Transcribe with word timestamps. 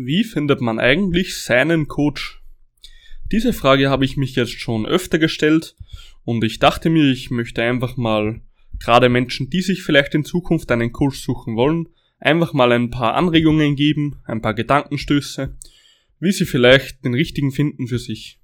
Wie 0.00 0.22
findet 0.22 0.60
man 0.60 0.78
eigentlich 0.78 1.42
seinen 1.42 1.88
Coach? 1.88 2.40
Diese 3.32 3.52
Frage 3.52 3.90
habe 3.90 4.04
ich 4.04 4.16
mich 4.16 4.36
jetzt 4.36 4.52
schon 4.52 4.86
öfter 4.86 5.18
gestellt 5.18 5.74
und 6.22 6.44
ich 6.44 6.60
dachte 6.60 6.88
mir, 6.88 7.10
ich 7.10 7.32
möchte 7.32 7.64
einfach 7.64 7.96
mal 7.96 8.40
gerade 8.78 9.08
Menschen, 9.08 9.50
die 9.50 9.60
sich 9.60 9.82
vielleicht 9.82 10.14
in 10.14 10.24
Zukunft 10.24 10.70
einen 10.70 10.92
Coach 10.92 11.18
suchen 11.18 11.56
wollen, 11.56 11.88
einfach 12.20 12.52
mal 12.52 12.70
ein 12.70 12.90
paar 12.90 13.14
Anregungen 13.16 13.74
geben, 13.74 14.20
ein 14.24 14.40
paar 14.40 14.54
Gedankenstöße, 14.54 15.56
wie 16.20 16.30
sie 16.30 16.46
vielleicht 16.46 17.04
den 17.04 17.14
richtigen 17.14 17.50
finden 17.50 17.88
für 17.88 17.98
sich. 17.98 18.38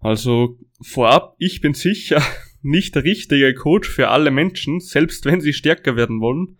Also 0.00 0.58
vorab, 0.80 1.36
ich 1.38 1.60
bin 1.60 1.74
sicher 1.74 2.22
nicht 2.62 2.94
der 2.94 3.04
richtige 3.04 3.52
Coach 3.52 3.90
für 3.90 4.08
alle 4.08 4.30
Menschen, 4.30 4.80
selbst 4.80 5.26
wenn 5.26 5.42
sie 5.42 5.52
stärker 5.52 5.96
werden 5.96 6.22
wollen, 6.22 6.56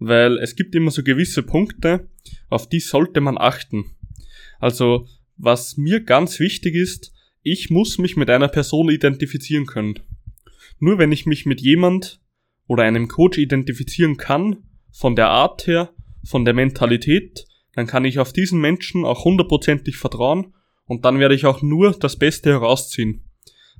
weil 0.00 0.38
es 0.38 0.56
gibt 0.56 0.74
immer 0.74 0.90
so 0.90 1.04
gewisse 1.04 1.42
Punkte, 1.42 2.08
auf 2.48 2.68
die 2.68 2.80
sollte 2.80 3.20
man 3.20 3.38
achten. 3.38 3.84
Also, 4.58 5.06
was 5.36 5.76
mir 5.76 6.00
ganz 6.00 6.40
wichtig 6.40 6.74
ist, 6.74 7.12
ich 7.42 7.70
muss 7.70 7.98
mich 7.98 8.16
mit 8.16 8.28
einer 8.28 8.48
Person 8.48 8.90
identifizieren 8.90 9.66
können. 9.66 10.00
Nur 10.78 10.98
wenn 10.98 11.12
ich 11.12 11.26
mich 11.26 11.46
mit 11.46 11.60
jemand 11.60 12.20
oder 12.66 12.82
einem 12.82 13.08
Coach 13.08 13.38
identifizieren 13.38 14.16
kann, 14.16 14.56
von 14.90 15.14
der 15.16 15.28
Art 15.28 15.66
her, 15.66 15.94
von 16.24 16.44
der 16.44 16.54
Mentalität, 16.54 17.46
dann 17.74 17.86
kann 17.86 18.04
ich 18.04 18.18
auf 18.18 18.32
diesen 18.32 18.60
Menschen 18.60 19.04
auch 19.04 19.24
hundertprozentig 19.24 19.96
vertrauen 19.96 20.54
und 20.84 21.04
dann 21.04 21.18
werde 21.18 21.34
ich 21.34 21.46
auch 21.46 21.62
nur 21.62 21.92
das 21.92 22.18
Beste 22.18 22.50
herausziehen. 22.50 23.24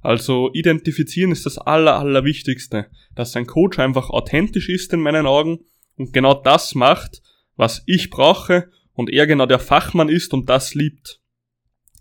Also 0.03 0.51
identifizieren 0.53 1.33
ist 1.33 1.45
das 1.45 1.59
aller, 1.59 1.99
allerwichtigste, 1.99 2.87
dass 3.15 3.37
ein 3.37 3.47
Coach 3.47 3.79
einfach 3.79 4.11
authentisch 4.11 4.69
ist 4.69 4.93
in 4.93 5.01
meinen 5.01 5.27
Augen 5.27 5.61
und 5.97 6.13
genau 6.13 6.35
das 6.35 6.75
macht, 6.75 7.23
was 7.57 7.83
ich 7.87 8.11
brauche 8.11 8.71
und 8.95 9.11
er 9.11 9.27
genau 9.27 9.47
der 9.47 9.59
Fachmann 9.59 10.09
ist 10.09 10.33
und 10.33 10.49
das 10.49 10.75
liebt. 10.75 11.21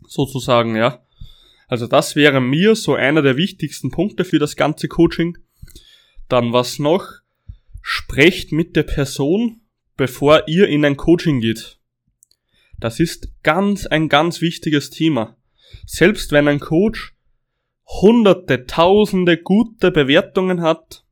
Sozusagen, 0.08 0.76
ja. 0.76 1.06
Also 1.68 1.86
das 1.86 2.16
wäre 2.16 2.42
mir 2.42 2.76
so 2.76 2.96
einer 2.96 3.22
der 3.22 3.38
wichtigsten 3.38 3.92
Punkte 3.92 4.26
für 4.26 4.40
das 4.40 4.56
ganze 4.56 4.88
Coaching. 4.88 5.38
Dann 6.28 6.52
was 6.52 6.80
noch? 6.80 7.06
Sprecht 7.82 8.52
mit 8.52 8.76
der 8.76 8.84
Person, 8.84 9.62
bevor 9.96 10.48
ihr 10.48 10.68
in 10.68 10.84
ein 10.84 10.98
Coaching 10.98 11.42
geht. 11.42 11.80
Das 12.80 13.00
ist 13.00 13.32
ganz 13.44 13.86
ein 13.86 14.10
ganz 14.10 14.42
wichtiges 14.42 14.90
Thema. 14.90 15.38
Selbst 15.86 16.32
wenn 16.32 16.48
ein 16.48 16.60
Coach 16.60 17.14
hunderte, 17.86 18.66
tausende 18.66 19.38
gute 19.38 19.92
Bewertungen 19.92 20.62
hat, 20.62 21.04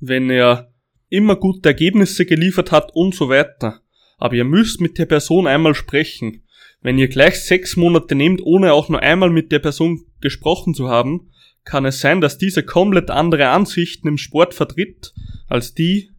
wenn 0.00 0.30
er 0.30 0.72
immer 1.08 1.36
gute 1.36 1.68
Ergebnisse 1.68 2.26
geliefert 2.26 2.72
hat 2.72 2.90
und 2.94 3.14
so 3.14 3.28
weiter. 3.28 3.80
Aber 4.18 4.34
ihr 4.34 4.44
müsst 4.44 4.80
mit 4.80 4.98
der 4.98 5.06
Person 5.06 5.46
einmal 5.46 5.74
sprechen. 5.74 6.42
Wenn 6.80 6.98
ihr 6.98 7.08
gleich 7.08 7.40
sechs 7.40 7.76
Monate 7.76 8.14
nehmt, 8.14 8.40
ohne 8.42 8.72
auch 8.72 8.88
nur 8.88 9.00
einmal 9.00 9.30
mit 9.30 9.52
der 9.52 9.58
Person 9.58 10.04
gesprochen 10.20 10.74
zu 10.74 10.88
haben, 10.88 11.30
kann 11.64 11.84
es 11.84 12.00
sein, 12.00 12.20
dass 12.20 12.38
diese 12.38 12.62
komplett 12.62 13.10
andere 13.10 13.48
Ansichten 13.48 14.08
im 14.08 14.18
Sport 14.18 14.54
vertritt, 14.54 15.12
als 15.48 15.74
die, 15.74 16.10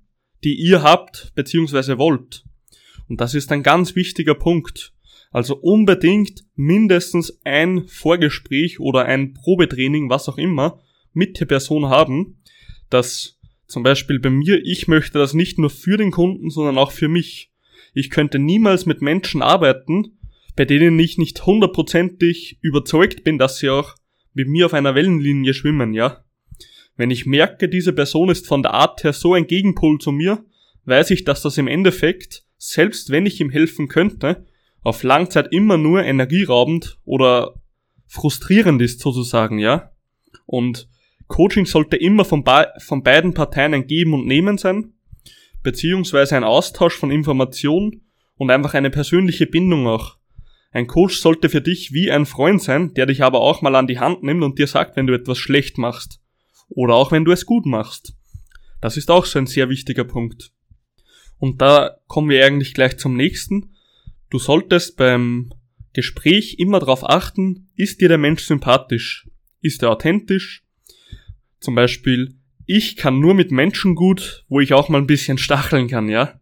die 0.44 0.55
ihr 0.55 0.83
habt 0.83 1.31
bzw. 1.35 1.97
wollt. 1.97 2.44
Und 3.07 3.22
das 3.22 3.33
ist 3.33 3.51
ein 3.51 3.63
ganz 3.63 3.95
wichtiger 3.95 4.35
Punkt. 4.35 4.94
Also 5.31 5.55
unbedingt 5.55 6.44
mindestens 6.55 7.39
ein 7.44 7.88
Vorgespräch 7.88 8.79
oder 8.79 9.05
ein 9.05 9.33
Probetraining, 9.33 10.09
was 10.09 10.27
auch 10.29 10.38
immer, 10.38 10.81
mit 11.13 11.39
der 11.39 11.45
Person 11.45 11.88
haben, 11.88 12.41
dass 12.89 13.36
zum 13.67 13.83
Beispiel 13.83 14.19
bei 14.19 14.29
mir, 14.29 14.63
ich 14.63 14.87
möchte 14.87 15.19
das 15.19 15.33
nicht 15.33 15.59
nur 15.59 15.69
für 15.69 15.97
den 15.97 16.11
Kunden, 16.11 16.49
sondern 16.49 16.77
auch 16.77 16.91
für 16.91 17.09
mich. 17.09 17.51
Ich 17.93 18.09
könnte 18.09 18.39
niemals 18.39 18.85
mit 18.85 19.01
Menschen 19.01 19.41
arbeiten, 19.41 20.17
bei 20.55 20.65
denen 20.65 20.97
ich 20.99 21.17
nicht 21.17 21.45
hundertprozentig 21.45 22.57
überzeugt 22.61 23.23
bin, 23.23 23.38
dass 23.38 23.57
sie 23.57 23.69
auch 23.69 23.95
mit 24.33 24.47
mir 24.47 24.65
auf 24.65 24.73
einer 24.73 24.95
Wellenlinie 24.95 25.53
schwimmen, 25.53 25.93
ja. 25.93 26.23
Wenn 26.95 27.11
ich 27.11 27.25
merke, 27.25 27.69
diese 27.69 27.94
Person 27.94 28.29
ist 28.29 28.47
von 28.47 28.63
der 28.63 28.73
Art 28.73 29.03
her 29.03 29.13
so 29.13 29.33
ein 29.33 29.47
Gegenpol 29.47 30.00
zu 30.00 30.11
mir, 30.11 30.44
weiß 30.85 31.11
ich, 31.11 31.25
dass 31.25 31.41
das 31.41 31.57
im 31.57 31.67
Endeffekt, 31.67 32.44
selbst 32.57 33.11
wenn 33.11 33.25
ich 33.25 33.39
ihm 33.39 33.51
helfen 33.51 33.88
könnte, 33.88 34.47
auf 34.81 35.03
Langzeit 35.03 35.51
immer 35.51 35.77
nur 35.77 36.03
energieraubend 36.03 36.97
oder 37.03 37.56
frustrierend 38.07 38.81
ist 38.81 39.00
sozusagen, 39.00 39.59
ja. 39.59 39.91
Und 40.45 40.88
Coaching 41.27 41.65
sollte 41.65 41.97
immer 41.97 42.25
von, 42.25 42.43
von 42.79 43.03
beiden 43.03 43.33
Parteien 43.33 43.73
ein 43.73 43.88
Geben 43.88 44.13
und 44.13 44.25
Nehmen 44.25 44.57
sein, 44.57 44.93
beziehungsweise 45.63 46.38
ein 46.38 46.43
Austausch 46.43 46.95
von 46.95 47.11
Informationen 47.11 48.01
und 48.35 48.51
einfach 48.51 48.73
eine 48.73 48.89
persönliche 48.89 49.45
Bindung 49.45 49.88
auch. 49.88 50.17
Ein 50.71 50.88
Coach 50.88 51.17
sollte 51.17 51.49
für 51.49 51.61
dich 51.61 51.91
wie 51.93 52.11
ein 52.11 52.25
Freund 52.25 52.61
sein, 52.61 52.93
der 52.93 53.05
dich 53.05 53.23
aber 53.23 53.41
auch 53.41 53.61
mal 53.61 53.75
an 53.75 53.88
die 53.88 53.99
Hand 53.99 54.23
nimmt 54.23 54.43
und 54.43 54.59
dir 54.59 54.67
sagt, 54.67 54.95
wenn 54.95 55.07
du 55.07 55.13
etwas 55.13 55.38
schlecht 55.38 55.77
machst. 55.77 56.21
Oder 56.69 56.95
auch 56.95 57.11
wenn 57.11 57.25
du 57.25 57.31
es 57.31 57.45
gut 57.45 57.65
machst. 57.65 58.13
Das 58.81 58.97
ist 58.97 59.09
auch 59.09 59.25
so 59.25 59.39
ein 59.39 59.47
sehr 59.47 59.69
wichtiger 59.69 60.03
Punkt. 60.03 60.51
Und 61.39 61.61
da 61.61 61.97
kommen 62.07 62.29
wir 62.29 62.45
eigentlich 62.45 62.73
gleich 62.73 62.97
zum 62.97 63.15
nächsten. 63.15 63.75
Du 64.29 64.39
solltest 64.39 64.97
beim 64.97 65.53
Gespräch 65.94 66.57
immer 66.59 66.79
darauf 66.79 67.09
achten, 67.09 67.69
ist 67.75 68.01
dir 68.01 68.09
der 68.09 68.17
Mensch 68.17 68.44
sympathisch? 68.44 69.27
Ist 69.61 69.81
er 69.81 69.91
authentisch? 69.91 70.66
Zum 71.59 71.75
Beispiel, 71.75 72.35
ich 72.66 72.95
kann 72.95 73.19
nur 73.19 73.34
mit 73.34 73.51
Menschen 73.51 73.95
gut, 73.95 74.45
wo 74.50 74.59
ich 74.59 74.73
auch 74.73 74.90
mal 74.90 75.00
ein 75.00 75.07
bisschen 75.07 75.38
stacheln 75.38 75.88
kann, 75.88 76.09
ja. 76.09 76.40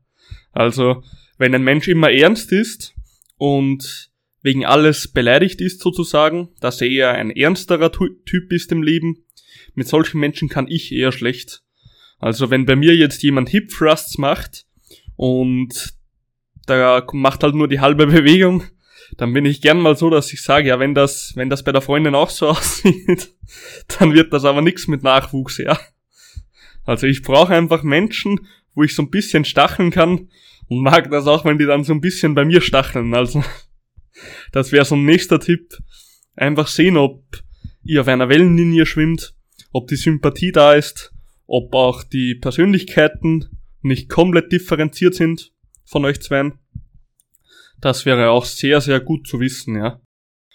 Also, 0.52 1.04
wenn 1.38 1.54
ein 1.54 1.64
Mensch 1.64 1.88
immer 1.88 2.12
ernst 2.12 2.52
ist 2.52 2.96
und 3.38 4.12
wegen 4.42 4.66
alles 4.66 5.08
beleidigt 5.08 5.60
ist 5.60 5.82
sozusagen, 5.82 6.50
dass 6.60 6.80
er 6.80 6.88
eher 6.88 7.12
ein 7.14 7.32
ernsterer 7.32 7.92
Typ 7.92 8.52
ist 8.52 8.72
im 8.72 8.84
Leben, 8.84 9.26
mit 9.74 9.88
solchen 9.88 10.20
Menschen 10.20 10.50
kann 10.50 10.68
ich 10.68 10.92
eher 10.92 11.12
schlecht. 11.12 11.64
Also 12.20 12.50
wenn 12.50 12.66
bei 12.66 12.76
mir 12.76 12.96
jetzt 12.96 13.24
jemand 13.24 13.50
Hip 13.50 13.70
Thrusts 13.70 14.18
macht 14.18 14.66
und 15.16 15.94
da 16.66 17.06
macht 17.14 17.44
halt 17.44 17.56
nur 17.56 17.68
die 17.68 17.80
halbe 17.80 18.08
Bewegung, 18.08 18.64
dann 19.18 19.34
bin 19.34 19.46
ich 19.46 19.62
gern 19.62 19.80
mal 19.80 19.96
so, 19.96 20.10
dass 20.10 20.32
ich 20.34 20.42
sage, 20.42 20.70
ja, 20.70 20.80
wenn 20.80 20.94
das, 20.94 21.34
wenn 21.36 21.50
das 21.50 21.64
bei 21.64 21.72
der 21.72 21.82
Freundin 21.82 22.16
auch 22.16 22.30
so 22.30 22.48
aussieht, 22.50 23.34
dann 24.00 24.14
wird 24.14 24.34
das 24.34 24.46
aber 24.46 24.62
nichts 24.62 24.88
mit 24.88 25.04
Nachwuchs, 25.04 25.58
ja. 25.58 25.80
Also 26.86 27.08
ich 27.08 27.22
brauche 27.22 27.54
einfach 27.54 27.84
Menschen, 27.84 28.48
wo 28.74 28.84
ich 28.84 28.94
so 28.94 29.02
ein 29.02 29.10
bisschen 29.10 29.46
stacheln 29.46 29.92
kann 29.92 30.30
und 30.68 30.84
mag 30.84 31.10
das 31.10 31.28
auch, 31.28 31.46
wenn 31.46 31.58
die 31.58 31.66
dann 31.66 31.84
so 31.84 31.94
ein 31.94 32.02
bisschen 32.02 32.36
bei 32.36 32.46
mir 32.46 32.62
stacheln. 32.62 33.14
Also 33.14 33.44
das 34.52 34.72
wäre 34.72 34.86
so 34.86 34.96
ein 34.96 35.06
nächster 35.06 35.40
Tipp. 35.40 35.78
Einfach 36.36 36.68
sehen, 36.68 36.98
ob 36.98 37.24
ihr 37.84 38.02
auf 38.02 38.08
einer 38.08 38.30
Wellenlinie 38.30 38.86
schwimmt, 38.86 39.34
ob 39.72 39.88
die 39.88 39.96
Sympathie 39.96 40.52
da 40.52 40.74
ist, 40.74 41.14
ob 41.48 41.74
auch 41.74 42.04
die 42.04 42.36
Persönlichkeiten 42.36 43.46
nicht 43.82 44.10
komplett 44.10 44.52
differenziert 44.52 45.16
sind 45.16 45.54
von 45.86 46.04
euch 46.06 46.22
zweien. 46.22 46.60
Das 47.86 48.04
wäre 48.08 48.32
auch 48.32 48.46
sehr, 48.46 48.82
sehr 48.82 49.00
gut 49.00 49.28
zu 49.28 49.40
wissen, 49.40 49.76
ja. 49.76 50.02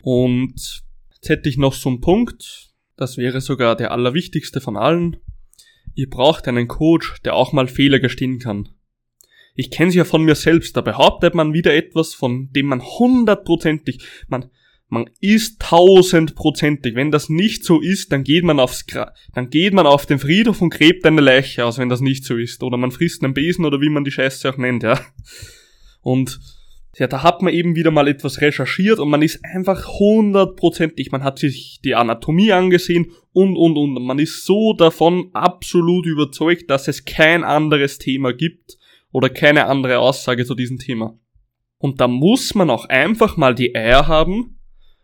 Und 0.03 0.83
jetzt 1.15 1.29
hätte 1.29 1.49
ich 1.49 1.59
noch 1.59 1.75
so 1.75 1.89
einen 1.89 2.01
Punkt, 2.01 2.73
das 2.97 3.19
wäre 3.19 3.41
sogar 3.41 3.77
der 3.77 3.93
allerwichtigste 3.93 4.61
von 4.61 4.77
allen. 4.77 5.17
Ihr 5.95 6.11
braucht 6.11 6.49
einen 6.49 6.67
Coach, 6.67 7.23
der 7.23 7.37
auch 7.37 7.53
mal 7.53 7.69
Fehler 7.69 8.01
gestehen 8.01 8.41
kann. 8.41 8.71
Ich 9.55 9.71
kenne 9.71 9.91
es 9.91 9.95
ja 9.95 10.05
von 10.05 10.25
mir 10.25 10.35
selbst, 10.35 10.77
da 10.77 10.81
behauptet 10.81 11.37
man 11.37 11.53
wieder 11.53 11.73
etwas, 11.73 12.15
von 12.15 12.51
dem 12.51 12.67
man 12.67 12.83
hundertprozentig, 12.83 14.03
man, 14.27 14.51
man 14.89 15.09
ist 15.21 15.61
tausendprozentig. 15.61 16.97
Wenn 16.97 17.13
das 17.13 17.29
nicht 17.29 17.63
so 17.63 17.81
ist, 17.81 18.11
dann 18.11 18.25
geht 18.25 18.43
man 18.43 18.59
aufs, 18.59 18.85
dann 19.35 19.51
geht 19.51 19.73
man 19.73 19.87
auf 19.87 20.05
den 20.05 20.19
Friedhof 20.19 20.61
und 20.61 20.71
gräbt 20.71 21.07
eine 21.07 21.21
Leiche 21.21 21.65
aus, 21.65 21.79
wenn 21.79 21.91
das 21.91 22.01
nicht 22.01 22.25
so 22.25 22.37
ist. 22.37 22.65
Oder 22.65 22.77
man 22.77 22.91
frisst 22.91 23.23
einen 23.23 23.35
Besen 23.35 23.65
oder 23.65 23.81
wie 23.81 23.89
man 23.89 24.03
die 24.03 24.11
Scheiße 24.11 24.51
auch 24.51 24.57
nennt, 24.57 24.83
ja. 24.83 25.01
Und 26.03 26.41
ja, 27.01 27.07
da 27.07 27.23
hat 27.23 27.41
man 27.41 27.55
eben 27.55 27.77
wieder 27.77 27.91
mal 27.91 28.09
etwas 28.09 28.43
recherchiert 28.43 28.99
und 28.99 29.09
man 29.09 29.23
ist 29.23 29.43
einfach 29.43 29.89
hundertprozentig, 29.99 31.11
man 31.11 31.25
hat 31.25 31.39
sich 31.39 31.81
die 31.83 31.95
Anatomie 31.95 32.53
angesehen 32.53 33.13
und, 33.33 33.57
und, 33.57 33.79
und. 33.79 33.95
Man 34.05 34.19
ist 34.19 34.45
so 34.45 34.75
davon 34.75 35.31
absolut 35.33 36.05
überzeugt, 36.05 36.69
dass 36.69 36.89
es 36.89 37.07
kein 37.07 37.43
anderes 37.43 37.97
Thema 37.97 38.35
gibt 38.35 38.77
oder 39.13 39.31
keine 39.31 39.65
andere 39.65 39.99
Aussage 39.99 40.45
zu 40.45 40.55
diesem 40.55 40.79
Thema. 40.79 41.19
Und 41.79 42.03
da 42.03 42.07
muss 42.07 42.55
man 42.55 42.69
auch 42.69 42.85
einfach 42.85 43.39
mal 43.39 43.55
die 43.55 43.75
Eier 43.75 44.07
haben, 44.07 44.61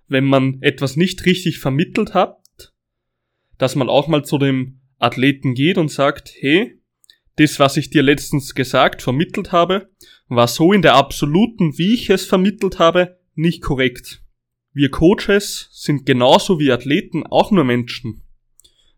wenn 0.06 0.26
man 0.26 0.58
etwas 0.60 0.96
nicht 0.96 1.24
richtig 1.24 1.60
vermittelt 1.60 2.12
hat, 2.12 2.74
dass 3.56 3.74
man 3.74 3.88
auch 3.88 4.06
mal 4.06 4.22
zu 4.22 4.36
dem 4.36 4.82
Athleten 4.98 5.54
geht 5.54 5.78
und 5.78 5.90
sagt, 5.90 6.34
hey, 6.40 6.78
das, 7.36 7.58
was 7.58 7.78
ich 7.78 7.88
dir 7.88 8.02
letztens 8.02 8.54
gesagt, 8.54 9.00
vermittelt 9.00 9.50
habe, 9.50 9.88
war 10.28 10.48
so 10.48 10.72
in 10.72 10.82
der 10.82 10.94
absoluten, 10.94 11.78
wie 11.78 11.94
ich 11.94 12.10
es 12.10 12.26
vermittelt 12.26 12.78
habe, 12.78 13.18
nicht 13.34 13.62
korrekt. 13.62 14.22
Wir 14.72 14.90
Coaches 14.90 15.68
sind 15.72 16.04
genauso 16.04 16.58
wie 16.58 16.72
Athleten 16.72 17.24
auch 17.24 17.50
nur 17.50 17.64
Menschen. 17.64 18.22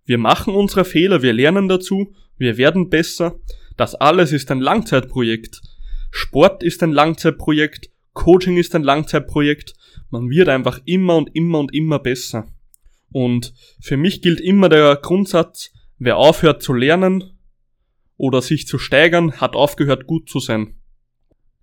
Wir 0.04 0.18
machen 0.18 0.54
unsere 0.54 0.84
Fehler, 0.84 1.22
wir 1.22 1.32
lernen 1.32 1.68
dazu, 1.68 2.14
wir 2.38 2.56
werden 2.56 2.88
besser. 2.88 3.40
Das 3.76 3.94
alles 3.94 4.32
ist 4.32 4.50
ein 4.50 4.60
Langzeitprojekt. 4.60 5.60
Sport 6.10 6.62
ist 6.62 6.82
ein 6.82 6.92
Langzeitprojekt, 6.92 7.90
Coaching 8.14 8.56
ist 8.56 8.74
ein 8.74 8.82
Langzeitprojekt. 8.82 9.74
Man 10.10 10.30
wird 10.30 10.48
einfach 10.48 10.80
immer 10.86 11.16
und 11.16 11.30
immer 11.34 11.60
und 11.60 11.74
immer 11.74 11.98
besser. 11.98 12.46
Und 13.12 13.54
für 13.80 13.96
mich 13.96 14.22
gilt 14.22 14.40
immer 14.40 14.68
der 14.68 14.96
Grundsatz, 14.96 15.70
wer 15.98 16.16
aufhört 16.16 16.62
zu 16.62 16.72
lernen 16.72 17.38
oder 18.16 18.42
sich 18.42 18.66
zu 18.66 18.78
steigern, 18.78 19.40
hat 19.40 19.54
aufgehört 19.54 20.06
gut 20.06 20.28
zu 20.28 20.40
sein. 20.40 20.77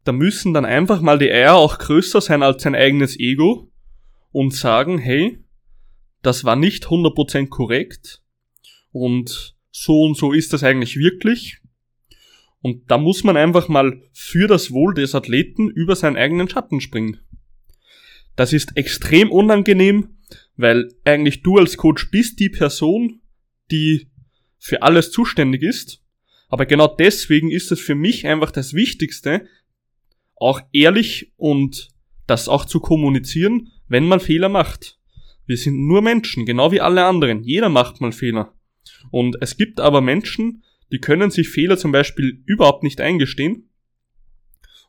Da 0.06 0.12
müssen 0.12 0.54
dann 0.54 0.66
einfach 0.66 1.02
mal 1.02 1.20
die 1.20 1.32
Eier 1.32 1.56
auch 1.56 1.78
größer 1.78 2.22
sein 2.22 2.44
als 2.44 2.64
sein 2.64 2.76
eigenes 2.76 3.20
Ego 3.20 3.72
und 4.32 4.54
sagen, 4.54 4.98
hey, 5.00 5.44
das 6.22 6.44
war 6.44 6.56
nicht 6.56 6.86
100% 6.86 7.50
korrekt 7.50 8.22
und 8.92 9.56
so 9.72 10.04
und 10.04 10.16
so 10.16 10.32
ist 10.32 10.54
das 10.54 10.64
eigentlich 10.64 10.98
wirklich. 10.98 11.60
Und 12.62 12.90
da 12.90 12.98
muss 12.98 13.24
man 13.24 13.36
einfach 13.36 13.68
mal 13.68 14.02
für 14.14 14.48
das 14.48 14.72
Wohl 14.72 14.94
des 14.94 15.14
Athleten 15.14 15.70
über 15.70 15.96
seinen 15.96 16.18
eigenen 16.18 16.50
Schatten 16.50 16.82
springen. 16.82 17.20
Das 18.36 18.54
ist 18.54 18.78
extrem 18.78 19.32
unangenehm, 19.32 20.18
weil 20.56 20.92
eigentlich 21.04 21.42
du 21.44 21.58
als 21.58 21.78
Coach 21.78 22.10
bist 22.10 22.40
die 22.40 22.50
Person, 22.50 23.22
die 23.72 24.08
für 24.58 24.82
alles 24.82 25.12
zuständig 25.12 25.62
ist. 25.62 26.02
Aber 26.48 26.66
genau 26.66 26.88
deswegen 26.88 27.52
ist 27.52 27.72
es 27.72 27.80
für 27.80 27.96
mich 27.96 28.26
einfach 28.26 28.52
das 28.52 28.74
Wichtigste, 28.74 29.48
auch 30.36 30.62
ehrlich 30.72 31.32
und 31.38 31.90
das 32.28 32.50
auch 32.50 32.66
zu 32.66 32.80
kommunizieren, 32.80 33.72
wenn 33.88 34.08
man 34.08 34.20
Fehler 34.20 34.50
macht. 34.50 35.00
Wir 35.46 35.58
sind 35.58 35.88
nur 35.88 36.02
Menschen, 36.02 36.46
genau 36.46 36.72
wie 36.72 36.82
alle 36.82 37.06
anderen. 37.06 37.44
Jeder 37.44 37.70
macht 37.70 38.02
mal 38.02 38.12
Fehler. 38.12 38.54
Und 39.12 39.38
es 39.42 39.58
gibt 39.58 39.80
aber 39.80 40.02
Menschen, 40.02 40.64
die 40.92 41.00
können 41.00 41.32
sich 41.32 41.50
Fehler 41.50 41.78
zum 41.78 41.92
Beispiel 41.92 42.42
überhaupt 42.46 42.84
nicht 42.84 43.00
eingestehen. 43.00 43.70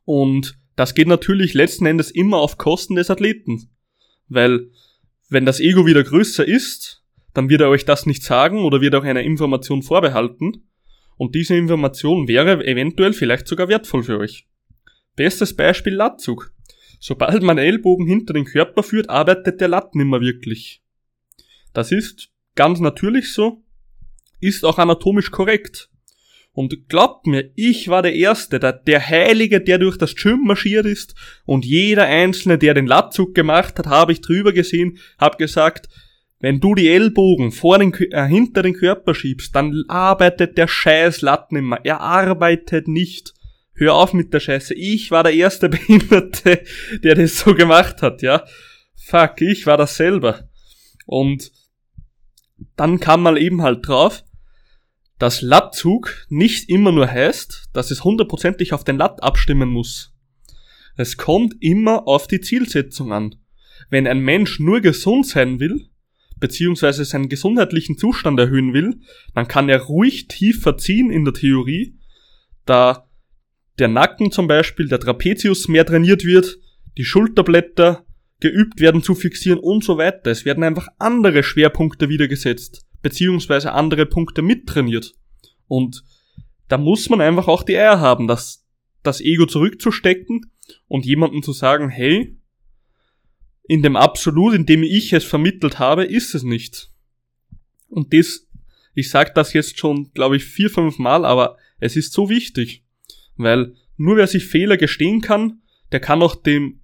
Und 0.04 0.58
das 0.76 0.94
geht 0.94 1.08
natürlich 1.08 1.54
letzten 1.54 1.86
Endes 1.86 2.10
immer 2.10 2.38
auf 2.38 2.58
Kosten 2.58 2.96
des 2.96 3.10
Athleten. 3.10 3.70
Weil, 4.28 4.70
wenn 5.28 5.46
das 5.46 5.60
Ego 5.60 5.86
wieder 5.86 6.04
größer 6.04 6.46
ist, 6.46 7.02
dann 7.34 7.48
wird 7.48 7.60
er 7.60 7.68
euch 7.68 7.84
das 7.84 8.06
nicht 8.06 8.22
sagen 8.22 8.60
oder 8.60 8.80
wird 8.80 8.94
auch 8.94 9.04
eine 9.04 9.22
Information 9.22 9.82
vorbehalten. 9.82 10.68
Und 11.16 11.34
diese 11.34 11.56
Information 11.56 12.28
wäre 12.28 12.66
eventuell 12.66 13.12
vielleicht 13.12 13.46
sogar 13.46 13.68
wertvoll 13.68 14.02
für 14.02 14.18
euch. 14.18 14.46
Bestes 15.16 15.56
Beispiel 15.56 15.94
Latzug. 15.94 16.52
Sobald 17.00 17.42
man 17.42 17.58
Ellbogen 17.58 18.06
hinter 18.06 18.34
den 18.34 18.44
Körper 18.44 18.82
führt, 18.82 19.10
arbeitet 19.10 19.60
der 19.60 19.68
Lat 19.68 19.94
nimmer 19.94 20.20
wirklich. 20.20 20.82
Das 21.72 21.92
ist 21.92 22.30
ganz 22.54 22.80
natürlich 22.80 23.32
so, 23.32 23.62
ist 24.40 24.64
auch 24.64 24.78
anatomisch 24.78 25.30
korrekt. 25.30 25.90
Und 26.52 26.88
glaubt 26.88 27.26
mir, 27.26 27.50
ich 27.54 27.88
war 27.88 28.02
der 28.02 28.14
Erste, 28.14 28.58
der, 28.58 28.72
der 28.72 29.06
Heilige, 29.06 29.60
der 29.60 29.76
durch 29.76 29.98
das 29.98 30.16
Gym 30.16 30.44
marschiert 30.44 30.86
ist 30.86 31.14
und 31.44 31.66
jeder 31.66 32.06
Einzelne, 32.06 32.56
der 32.56 32.72
den 32.72 32.86
Latzug 32.86 33.34
gemacht 33.34 33.78
hat, 33.78 33.86
habe 33.86 34.12
ich 34.12 34.22
drüber 34.22 34.54
gesehen, 34.54 34.98
hab 35.18 35.36
gesagt, 35.36 35.88
wenn 36.40 36.60
du 36.60 36.74
die 36.74 36.88
Ellbogen 36.88 37.52
vor 37.52 37.78
den, 37.78 37.92
äh, 37.94 38.26
hinter 38.26 38.62
den 38.62 38.74
Körper 38.74 39.14
schiebst, 39.14 39.54
dann 39.54 39.84
arbeitet 39.88 40.56
der 40.56 40.68
scheiß 40.68 41.20
Latt 41.20 41.52
nimmer. 41.52 41.80
Er 41.84 42.00
arbeitet 42.00 42.88
nicht. 42.88 43.34
Hör 43.76 43.94
auf 43.94 44.14
mit 44.14 44.32
der 44.32 44.40
Scheiße. 44.40 44.74
Ich 44.74 45.10
war 45.10 45.22
der 45.22 45.34
erste 45.34 45.68
Behinderte, 45.68 46.64
der 47.02 47.14
das 47.14 47.38
so 47.38 47.54
gemacht 47.54 48.02
hat, 48.02 48.22
ja. 48.22 48.44
Fuck, 48.94 49.40
ich 49.42 49.66
war 49.66 49.76
das 49.76 49.96
selber. 49.96 50.48
Und 51.04 51.52
dann 52.74 53.00
kam 53.00 53.22
mal 53.22 53.38
eben 53.38 53.62
halt 53.62 53.86
drauf, 53.86 54.24
dass 55.18 55.42
Lattzug 55.42 56.26
nicht 56.28 56.68
immer 56.68 56.92
nur 56.92 57.06
heißt, 57.06 57.70
dass 57.72 57.90
es 57.90 58.04
hundertprozentig 58.04 58.72
auf 58.72 58.84
den 58.84 58.96
Latt 58.96 59.22
abstimmen 59.22 59.68
muss. 59.68 60.12
Es 60.96 61.16
kommt 61.16 61.54
immer 61.60 62.08
auf 62.08 62.26
die 62.26 62.40
Zielsetzung 62.40 63.12
an. 63.12 63.36
Wenn 63.90 64.06
ein 64.06 64.20
Mensch 64.20 64.58
nur 64.58 64.80
gesund 64.80 65.26
sein 65.26 65.60
will, 65.60 65.88
beziehungsweise 66.38 67.04
seinen 67.04 67.28
gesundheitlichen 67.28 67.98
Zustand 67.98 68.38
erhöhen 68.40 68.72
will, 68.72 69.00
dann 69.34 69.48
kann 69.48 69.68
er 69.68 69.82
ruhig 69.82 70.28
tiefer 70.28 70.76
ziehen 70.76 71.10
in 71.10 71.24
der 71.24 71.34
Theorie, 71.34 71.98
da 72.64 73.05
der 73.78 73.88
Nacken 73.88 74.30
zum 74.30 74.48
Beispiel, 74.48 74.88
der 74.88 75.00
Trapezius 75.00 75.68
mehr 75.68 75.84
trainiert 75.84 76.24
wird, 76.24 76.58
die 76.96 77.04
Schulterblätter 77.04 78.06
geübt 78.40 78.80
werden 78.80 79.02
zu 79.02 79.14
fixieren 79.14 79.58
und 79.58 79.84
so 79.84 79.98
weiter. 79.98 80.30
Es 80.30 80.44
werden 80.44 80.64
einfach 80.64 80.88
andere 80.98 81.42
Schwerpunkte 81.42 82.08
wieder 82.08 82.28
gesetzt, 82.28 82.86
beziehungsweise 83.02 83.72
andere 83.72 84.06
Punkte 84.06 84.42
mittrainiert. 84.42 85.14
Und 85.68 86.04
da 86.68 86.78
muss 86.78 87.08
man 87.08 87.20
einfach 87.20 87.48
auch 87.48 87.62
die 87.62 87.76
Eier 87.76 88.00
haben, 88.00 88.26
das, 88.26 88.66
das 89.02 89.20
Ego 89.20 89.46
zurückzustecken 89.46 90.52
und 90.88 91.06
jemandem 91.06 91.42
zu 91.42 91.52
sagen, 91.52 91.88
hey, 91.88 92.38
in 93.68 93.82
dem 93.82 93.96
Absolut, 93.96 94.54
in 94.54 94.66
dem 94.66 94.82
ich 94.82 95.12
es 95.12 95.24
vermittelt 95.24 95.78
habe, 95.78 96.04
ist 96.04 96.34
es 96.34 96.42
nicht. 96.42 96.90
Und 97.88 98.12
das, 98.12 98.46
ich 98.94 99.10
sag 99.10 99.34
das 99.34 99.52
jetzt 99.52 99.78
schon, 99.78 100.12
glaube 100.12 100.36
ich, 100.36 100.44
vier, 100.44 100.70
fünf 100.70 100.98
Mal, 100.98 101.24
aber 101.24 101.56
es 101.78 101.96
ist 101.96 102.12
so 102.12 102.28
wichtig. 102.28 102.85
Weil 103.36 103.74
nur 103.96 104.16
wer 104.16 104.26
sich 104.26 104.46
Fehler 104.46 104.76
gestehen 104.76 105.20
kann, 105.20 105.62
der 105.92 106.00
kann 106.00 106.22
auch 106.22 106.34
dem, 106.34 106.80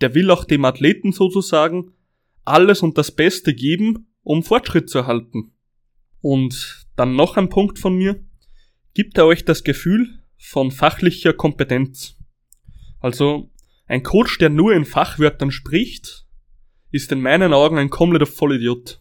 der 0.00 0.14
will 0.14 0.30
auch 0.30 0.44
dem 0.44 0.64
Athleten 0.64 1.12
sozusagen 1.12 1.92
alles 2.44 2.82
und 2.82 2.96
das 2.96 3.10
Beste 3.10 3.54
geben, 3.54 4.08
um 4.22 4.42
Fortschritt 4.42 4.88
zu 4.88 4.98
erhalten. 4.98 5.52
Und 6.20 6.86
dann 6.96 7.14
noch 7.14 7.36
ein 7.36 7.48
Punkt 7.48 7.78
von 7.78 7.96
mir. 7.96 8.24
Gibt 8.94 9.18
er 9.18 9.26
euch 9.26 9.44
das 9.44 9.64
Gefühl 9.64 10.18
von 10.38 10.70
fachlicher 10.70 11.32
Kompetenz? 11.32 12.16
Also, 13.00 13.50
ein 13.86 14.02
Coach, 14.02 14.38
der 14.38 14.48
nur 14.48 14.72
in 14.74 14.84
Fachwörtern 14.84 15.50
spricht, 15.50 16.26
ist 16.90 17.12
in 17.12 17.20
meinen 17.20 17.52
Augen 17.52 17.78
ein 17.78 17.90
kompletter 17.90 18.26
Vollidiot. 18.26 19.00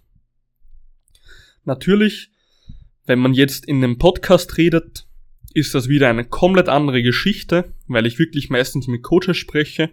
Natürlich, 1.63 2.30
wenn 3.06 3.19
man 3.19 3.33
jetzt 3.33 3.65
in 3.65 3.83
einem 3.83 3.98
Podcast 3.98 4.57
redet, 4.57 5.07
ist 5.55 5.73
das 5.73 5.87
wieder 5.87 6.09
eine 6.09 6.25
komplett 6.25 6.67
andere 6.67 7.01
Geschichte, 7.01 7.73
weil 7.87 8.05
ich 8.05 8.19
wirklich 8.19 8.49
meistens 8.49 8.87
mit 8.87 9.03
Coaches 9.03 9.37
spreche. 9.37 9.91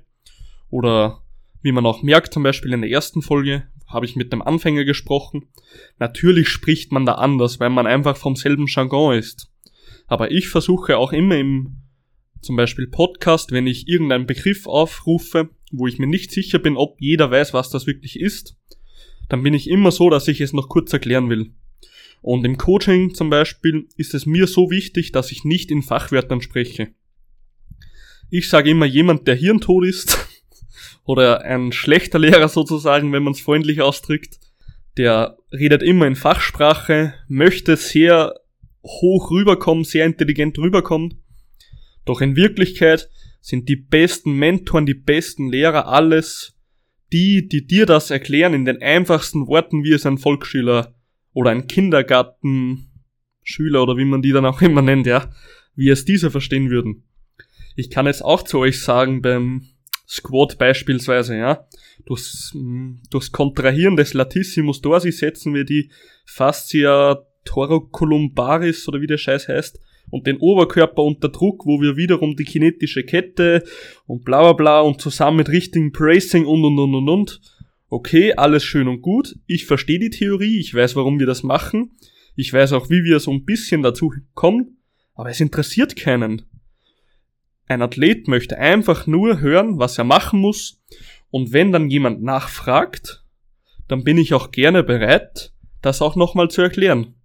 Oder 0.71 1.23
wie 1.63 1.71
man 1.71 1.87
auch 1.87 2.03
merkt, 2.03 2.35
zum 2.35 2.43
Beispiel 2.43 2.73
in 2.73 2.81
der 2.81 2.91
ersten 2.91 3.23
Folge 3.23 3.69
habe 3.87 4.05
ich 4.05 4.17
mit 4.17 4.33
einem 4.33 4.43
Anfänger 4.43 4.85
gesprochen. 4.85 5.47
Natürlich 6.01 6.49
spricht 6.49 6.91
man 6.91 7.07
da 7.07 7.13
anders, 7.13 7.61
weil 7.61 7.71
man 7.71 7.87
einfach 7.87 8.17
vom 8.17 8.35
selben 8.35 8.67
Jargon 8.67 9.17
ist. 9.17 9.53
Aber 10.09 10.33
ich 10.33 10.49
versuche 10.49 10.99
auch 10.99 11.13
immer 11.13 11.37
im 11.37 11.77
zum 12.41 12.57
Beispiel 12.57 12.89
Podcast, 12.89 13.53
wenn 13.53 13.69
ich 13.69 13.87
irgendeinen 13.87 14.27
Begriff 14.27 14.67
aufrufe, 14.67 15.51
wo 15.71 15.87
ich 15.87 16.01
mir 16.01 16.09
nicht 16.09 16.33
sicher 16.33 16.59
bin, 16.59 16.77
ob 16.77 17.01
jeder 17.01 17.31
weiß, 17.31 17.55
was 17.55 17.71
das 17.71 17.87
wirklich 17.87 18.19
ist, 18.19 18.57
dann 19.29 19.45
bin 19.45 19.55
ich 19.55 19.71
immer 19.71 19.93
so, 19.93 20.11
dass 20.11 20.27
ich 20.27 20.41
es 20.41 20.53
noch 20.53 20.69
kurz 20.69 20.93
erklären 20.93 21.31
will. 21.31 21.55
Und 22.23 22.45
im 22.45 22.57
Coaching 22.57 23.15
zum 23.15 23.29
Beispiel 23.31 23.89
ist 23.97 24.15
es 24.15 24.25
mir 24.27 24.47
so 24.47 24.71
wichtig, 24.71 25.13
dass 25.13 25.31
ich 25.31 25.45
nicht 25.45 25.71
in 25.71 25.83
Fachwörtern 25.83 26.41
spreche. 26.41 26.95
Ich 28.31 28.49
sage 28.49 28.71
immer, 28.71 28.87
jemand, 28.87 29.29
der 29.29 29.35
hirntot 29.35 29.85
ist, 29.85 30.17
oder 31.05 31.43
ein 31.43 31.73
schlechter 31.73 32.19
Lehrer 32.19 32.49
sozusagen, 32.49 33.13
wenn 33.13 33.25
man 33.25 33.35
es 33.35 33.41
freundlich 33.41 33.83
ausdrückt, 33.83 34.39
der 34.97 35.37
redet 35.53 35.83
immer 35.83 36.07
in 36.07 36.17
Fachsprache, 36.17 37.15
möchte 37.29 37.77
sehr 37.77 38.41
hoch 38.83 39.31
rüberkommen, 39.31 39.85
sehr 39.85 40.07
intelligent 40.07 40.59
rüberkommen 40.59 41.23
doch 42.05 42.21
in 42.21 42.37
Wirklichkeit 42.37 43.09
sind 43.41 43.69
die 43.69 43.77
besten 43.77 44.35
Mentoren, 44.35 44.87
die 44.87 44.95
besten 44.95 45.51
Lehrer 45.51 45.89
alles 45.89 46.57
die, 47.13 47.47
die 47.47 47.67
dir 47.67 47.85
das 47.85 48.11
erklären 48.11 48.55
in 48.55 48.65
den 48.65 48.81
einfachsten 48.81 49.47
Worten, 49.47 49.85
wie 49.85 49.93
es 49.93 50.07
ein 50.07 50.17
Volksschüler 50.17 50.95
oder 51.33 51.51
ein 51.51 51.67
Kindergartenschüler 51.67 53.83
oder 53.83 53.97
wie 53.97 54.05
man 54.05 54.23
die 54.23 54.31
dann 54.33 54.47
auch 54.47 54.63
immer 54.63 54.83
nennt, 54.83 55.07
ja, 55.07 55.31
wie 55.75 55.89
es 55.89 56.05
diese 56.05 56.31
verstehen 56.31 56.71
würden. 56.71 57.05
Ich 57.77 57.91
kann 57.91 58.07
jetzt 58.07 58.23
auch 58.23 58.43
zu 58.43 58.59
euch 58.59 58.83
sagen 58.83 59.23
beim 59.23 59.69
Squat 60.07 60.59
beispielsweise, 60.59 61.37
ja, 61.37 61.67
durchs, 62.05 62.55
durchs 63.11 63.33
Kontrahieren 63.33 63.97
des 63.97 64.13
Latissimus 64.13 64.83
dorsi 64.83 65.13
setzen 65.13 65.55
wir 65.55 65.65
die 65.65 65.91
Fascia 66.27 67.25
thoracolumbaris 67.45 68.87
oder 68.89 69.01
wie 69.01 69.07
der 69.07 69.17
Scheiß 69.17 69.49
heißt, 69.49 69.81
und 70.11 70.27
den 70.27 70.37
Oberkörper 70.39 71.03
unter 71.03 71.31
Druck, 71.31 71.65
wo 71.65 71.81
wir 71.81 71.97
wiederum 71.97 72.37
die 72.37 72.45
kinetische 72.45 73.05
Kette 73.05 73.63
und 74.07 74.25
bla 74.25 74.43
bla 74.43 74.53
bla 74.53 74.81
und 74.81 75.01
zusammen 75.01 75.39
mit 75.39 75.49
richtigem 75.49 75.91
Bracing 75.91 76.45
und 76.45 76.63
und 76.65 76.79
und 76.79 76.95
und 76.95 77.09
und. 77.09 77.41
Okay, 77.93 78.33
alles 78.33 78.65
schön 78.65 78.89
und 78.89 79.03
gut. 79.03 79.37
Ich 79.47 79.67
verstehe 79.67 79.99
die 79.99 80.09
Theorie, 80.09 80.59
ich 80.59 80.73
weiß, 80.73 80.97
warum 80.97 81.19
wir 81.19 81.27
das 81.27 81.43
machen. 81.43 81.93
Ich 82.35 82.51
weiß 82.51 82.73
auch, 82.73 82.89
wie 82.89 83.05
wir 83.05 83.21
so 83.21 83.31
ein 83.31 83.45
bisschen 83.45 83.83
dazu 83.83 84.15
kommen, 84.33 84.79
aber 85.13 85.29
es 85.29 85.41
interessiert 85.41 85.95
keinen. 85.95 86.41
Ein 87.67 87.83
Athlet 87.83 88.29
möchte 88.29 88.57
einfach 88.57 89.07
nur 89.07 89.41
hören, 89.41 89.79
was 89.79 89.99
er 89.99 90.05
machen 90.05 90.41
muss, 90.41 90.83
und 91.29 91.53
wenn 91.53 91.71
dann 91.71 91.91
jemand 91.91 92.23
nachfragt, 92.23 93.27
dann 93.89 94.05
bin 94.05 94.17
ich 94.17 94.33
auch 94.33 94.53
gerne 94.53 94.83
bereit, 94.83 95.53
das 95.83 96.01
auch 96.01 96.17
nochmal 96.17 96.49
zu 96.49 96.63
erklären. 96.63 97.17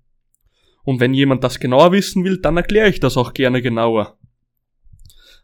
Und 0.84 1.00
wenn 1.00 1.14
jemand 1.14 1.46
das 1.46 1.62
genauer 1.62 1.94
wissen 1.94 2.26
will, 2.26 2.42
dann 2.42 2.58
erkläre 2.58 2.90
ich 2.90 3.00
das 3.00 3.16
auch 3.16 3.34
gerne 3.34 3.62
genauer. 3.62 4.20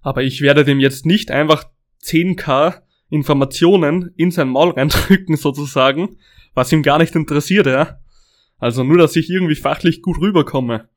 Aber 0.01 0.21
ich 0.21 0.41
werde 0.41 0.65
dem 0.65 0.81
jetzt 0.81 1.05
nicht 1.05 1.31
einfach 1.31 1.63
10k 2.03 2.81
Informationen 3.13 4.11
in 4.17 4.31
sein 4.31 4.49
Maul 4.49 4.71
reindrücken 4.71 5.35
sozusagen, 5.37 6.17
was 6.55 6.71
ihm 6.71 6.81
gar 6.81 6.97
nicht 6.97 7.15
interessiert, 7.15 7.67
ja. 7.67 7.99
Also 8.57 8.83
nur, 8.83 8.97
dass 8.97 9.15
ich 9.15 9.29
irgendwie 9.29 9.55
fachlich 9.55 10.01
gut 10.01 10.19
rüberkomme. 10.19 10.89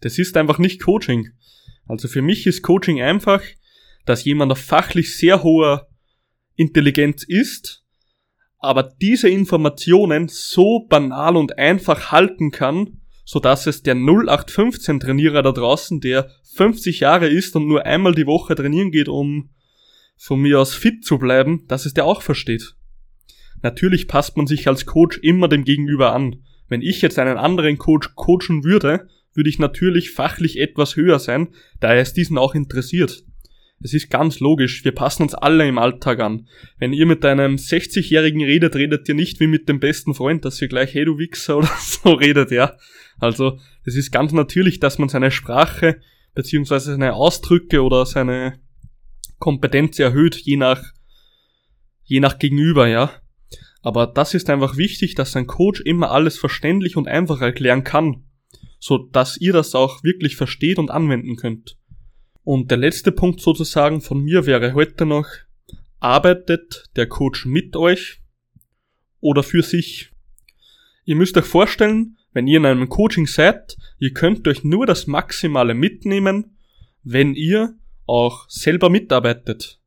Das 0.00 0.18
ist 0.18 0.36
einfach 0.36 0.58
nicht 0.58 0.82
Coaching. 0.82 1.30
Also 1.86 2.08
für 2.08 2.22
mich 2.22 2.46
ist 2.46 2.62
Coaching 2.62 3.00
einfach, 3.00 3.40
dass 4.04 4.24
jemand 4.24 4.50
auf 4.50 4.58
fachlich 4.58 5.16
sehr 5.16 5.44
hoher 5.44 5.86
Intelligenz 6.56 7.22
ist, 7.22 7.84
aber 8.58 8.82
diese 8.82 9.28
Informationen 9.28 10.26
so 10.28 10.86
banal 10.88 11.36
und 11.36 11.56
einfach 11.56 12.10
halten 12.10 12.50
kann, 12.50 13.00
so 13.24 13.38
dass 13.38 13.68
es 13.68 13.82
der 13.82 13.94
0815 13.94 14.98
Trainierer 14.98 15.42
da 15.42 15.52
draußen, 15.52 16.00
der 16.00 16.30
50 16.54 17.00
Jahre 17.00 17.28
ist 17.28 17.54
und 17.54 17.68
nur 17.68 17.86
einmal 17.86 18.14
die 18.14 18.26
Woche 18.26 18.56
trainieren 18.56 18.90
geht, 18.90 19.08
um 19.08 19.50
von 20.16 20.40
mir 20.40 20.60
aus 20.60 20.74
fit 20.74 21.04
zu 21.04 21.18
bleiben, 21.18 21.64
dass 21.68 21.86
es 21.86 21.94
der 21.94 22.04
auch 22.04 22.22
versteht. 22.22 22.74
Natürlich 23.62 24.08
passt 24.08 24.36
man 24.36 24.46
sich 24.46 24.68
als 24.68 24.86
Coach 24.86 25.18
immer 25.18 25.48
dem 25.48 25.64
Gegenüber 25.64 26.12
an. 26.12 26.42
Wenn 26.68 26.82
ich 26.82 27.02
jetzt 27.02 27.18
einen 27.18 27.38
anderen 27.38 27.78
Coach 27.78 28.14
coachen 28.14 28.64
würde, 28.64 29.08
würde 29.34 29.50
ich 29.50 29.58
natürlich 29.58 30.10
fachlich 30.10 30.58
etwas 30.58 30.96
höher 30.96 31.18
sein, 31.18 31.48
da 31.80 31.94
es 31.94 32.12
diesen 32.12 32.38
auch 32.38 32.54
interessiert. 32.54 33.24
Es 33.80 33.92
ist 33.92 34.08
ganz 34.08 34.40
logisch, 34.40 34.84
wir 34.84 34.92
passen 34.92 35.24
uns 35.24 35.34
alle 35.34 35.68
im 35.68 35.78
Alltag 35.78 36.20
an. 36.20 36.48
Wenn 36.78 36.92
ihr 36.92 37.06
mit 37.06 37.24
einem 37.24 37.56
60-Jährigen 37.56 38.42
redet, 38.42 38.76
redet 38.76 39.08
ihr 39.08 39.14
nicht 39.14 39.40
wie 39.40 39.46
mit 39.46 39.68
dem 39.68 39.80
besten 39.80 40.14
Freund, 40.14 40.44
dass 40.44 40.62
ihr 40.62 40.68
gleich 40.68 40.94
hey 40.94 41.04
du 41.04 41.18
Wichser 41.18 41.56
oder 41.58 41.70
so 41.78 42.12
redet, 42.12 42.50
ja. 42.50 42.76
Also, 43.18 43.58
es 43.84 43.96
ist 43.96 44.10
ganz 44.10 44.32
natürlich, 44.32 44.80
dass 44.80 44.98
man 44.98 45.08
seine 45.08 45.30
Sprache 45.30 46.00
beziehungsweise 46.34 46.92
seine 46.92 47.14
Ausdrücke 47.14 47.82
oder 47.82 48.06
seine 48.06 48.58
Kompetenz 49.38 49.98
erhöht, 49.98 50.36
je 50.36 50.56
nach, 50.56 50.82
je 52.04 52.20
nach 52.20 52.38
Gegenüber, 52.38 52.86
ja. 52.88 53.10
Aber 53.82 54.06
das 54.06 54.34
ist 54.34 54.48
einfach 54.48 54.76
wichtig, 54.76 55.14
dass 55.14 55.36
ein 55.36 55.46
Coach 55.46 55.80
immer 55.80 56.10
alles 56.10 56.38
verständlich 56.38 56.96
und 56.96 57.06
einfach 57.06 57.40
erklären 57.40 57.84
kann, 57.84 58.24
so 58.78 58.98
dass 58.98 59.36
ihr 59.36 59.52
das 59.52 59.74
auch 59.74 60.02
wirklich 60.02 60.36
versteht 60.36 60.78
und 60.78 60.90
anwenden 60.90 61.36
könnt. 61.36 61.76
Und 62.42 62.70
der 62.70 62.78
letzte 62.78 63.12
Punkt 63.12 63.40
sozusagen 63.40 64.00
von 64.00 64.20
mir 64.20 64.46
wäre 64.46 64.74
heute 64.74 65.06
noch, 65.06 65.26
arbeitet 65.98 66.90
der 66.96 67.08
Coach 67.08 67.46
mit 67.46 67.76
euch 67.76 68.20
oder 69.20 69.42
für 69.42 69.62
sich? 69.62 70.10
Ihr 71.04 71.16
müsst 71.16 71.36
euch 71.36 71.46
vorstellen, 71.46 72.18
wenn 72.32 72.46
ihr 72.46 72.58
in 72.58 72.66
einem 72.66 72.88
Coaching 72.88 73.26
seid, 73.26 73.76
ihr 73.98 74.12
könnt 74.12 74.46
euch 74.48 74.64
nur 74.64 74.86
das 74.86 75.06
Maximale 75.06 75.74
mitnehmen, 75.74 76.56
wenn 77.02 77.34
ihr 77.34 77.74
auch 78.06 78.48
selber 78.48 78.90
mitarbeitet. 78.90 79.80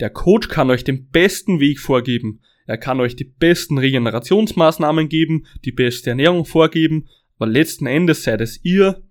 Der 0.00 0.10
Coach 0.10 0.48
kann 0.48 0.70
euch 0.70 0.84
den 0.84 1.08
besten 1.08 1.60
Weg 1.60 1.80
vorgeben. 1.80 2.40
Er 2.66 2.78
kann 2.78 3.00
euch 3.00 3.16
die 3.16 3.24
besten 3.24 3.78
Regenerationsmaßnahmen 3.78 5.08
geben, 5.08 5.46
die 5.64 5.72
beste 5.72 6.10
Ernährung 6.10 6.44
vorgeben, 6.44 7.08
aber 7.38 7.50
letzten 7.50 7.86
Endes 7.86 8.22
seid 8.22 8.40
es 8.40 8.64
ihr, 8.64 9.02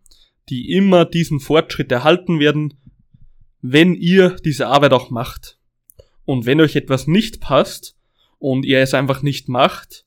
die 0.49 0.71
immer 0.71 1.05
diesen 1.05 1.39
Fortschritt 1.39 1.91
erhalten 1.91 2.39
werden, 2.39 2.73
wenn 3.61 3.93
ihr 3.93 4.35
diese 4.43 4.67
Arbeit 4.67 4.93
auch 4.93 5.09
macht. 5.09 5.59
Und 6.25 6.45
wenn 6.45 6.61
euch 6.61 6.75
etwas 6.75 7.07
nicht 7.07 7.41
passt 7.41 7.97
und 8.39 8.65
ihr 8.65 8.79
es 8.79 8.93
einfach 8.93 9.21
nicht 9.21 9.49
macht, 9.49 10.05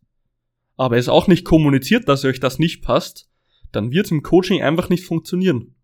aber 0.76 0.96
es 0.96 1.08
auch 1.08 1.28
nicht 1.28 1.44
kommuniziert, 1.44 2.08
dass 2.08 2.24
euch 2.24 2.40
das 2.40 2.58
nicht 2.58 2.82
passt, 2.82 3.28
dann 3.72 3.92
wird 3.92 4.10
im 4.10 4.22
Coaching 4.22 4.62
einfach 4.62 4.88
nicht 4.88 5.04
funktionieren. 5.04 5.74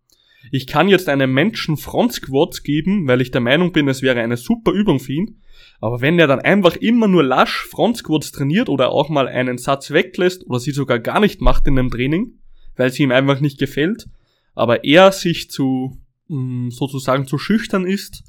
Ich 0.49 0.65
kann 0.65 0.87
jetzt 0.87 1.07
einem 1.07 1.33
Menschen 1.33 1.77
Front 1.77 2.13
Squats 2.13 2.63
geben, 2.63 3.07
weil 3.07 3.21
ich 3.21 3.31
der 3.31 3.41
Meinung 3.41 3.71
bin, 3.71 3.87
es 3.87 4.01
wäre 4.01 4.19
eine 4.19 4.37
super 4.37 4.71
Übung 4.71 4.99
für 4.99 5.13
ihn, 5.13 5.41
aber 5.79 6.01
wenn 6.01 6.17
er 6.17 6.27
dann 6.27 6.39
einfach 6.39 6.75
immer 6.75 7.07
nur 7.07 7.23
lasch 7.23 7.65
Front 7.67 7.97
Squats 7.97 8.31
trainiert 8.31 8.69
oder 8.69 8.89
auch 8.91 9.09
mal 9.09 9.27
einen 9.27 9.57
Satz 9.57 9.91
weglässt 9.91 10.45
oder 10.47 10.59
sie 10.59 10.71
sogar 10.71 10.99
gar 10.99 11.19
nicht 11.19 11.41
macht 11.41 11.67
in 11.67 11.77
einem 11.77 11.91
Training, 11.91 12.39
weil 12.75 12.91
sie 12.91 13.03
ihm 13.03 13.11
einfach 13.11 13.39
nicht 13.39 13.59
gefällt, 13.59 14.07
aber 14.55 14.83
er 14.83 15.11
sich 15.11 15.49
zu, 15.49 15.97
mm, 16.27 16.69
sozusagen 16.69 17.27
zu 17.27 17.37
schüchtern 17.37 17.85
ist, 17.85 18.23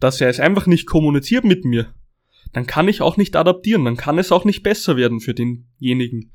dass 0.00 0.20
er 0.20 0.28
es 0.28 0.40
einfach 0.40 0.66
nicht 0.66 0.86
kommuniziert 0.86 1.44
mit 1.44 1.64
mir, 1.64 1.92
dann 2.52 2.66
kann 2.66 2.88
ich 2.88 3.02
auch 3.02 3.16
nicht 3.16 3.36
adaptieren, 3.36 3.84
dann 3.84 3.96
kann 3.96 4.18
es 4.18 4.32
auch 4.32 4.44
nicht 4.44 4.62
besser 4.62 4.96
werden 4.96 5.20
für 5.20 5.34
denjenigen. 5.34 6.32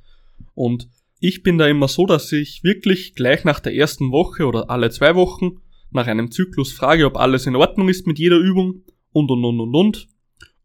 Und 0.53 0.89
ich 1.23 1.41
bin 1.41 1.57
da 1.57 1.69
immer 1.69 1.87
so, 1.87 2.05
dass 2.05 2.33
ich 2.33 2.65
wirklich 2.65 3.15
gleich 3.15 3.45
nach 3.45 3.61
der 3.61 3.73
ersten 3.73 4.11
Woche 4.11 4.45
oder 4.45 4.69
alle 4.69 4.89
zwei 4.89 5.15
Wochen 5.15 5.61
nach 5.89 6.07
einem 6.07 6.31
Zyklus 6.31 6.73
frage, 6.73 7.05
ob 7.05 7.15
alles 7.15 7.45
in 7.45 7.55
Ordnung 7.55 7.87
ist 7.87 8.05
mit 8.05 8.19
jeder 8.19 8.35
Übung 8.35 8.83
und 9.13 9.31
und 9.31 9.45
und 9.45 9.61
und 9.61 9.73
und, 9.73 10.09